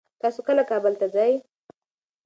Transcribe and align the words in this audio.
تاسو 0.21 0.39
کله 0.47 0.63
کابل 0.71 0.93
ته 1.01 1.07
ځئ؟ 1.15 1.33